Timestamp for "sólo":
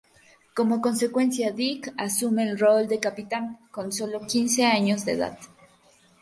3.91-4.25